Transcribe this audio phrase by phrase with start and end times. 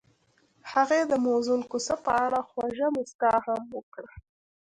[0.71, 4.11] هغې د موزون کوڅه په اړه خوږه موسکا هم وکړه.